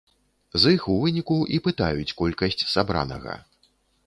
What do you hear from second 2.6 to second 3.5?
сабранага.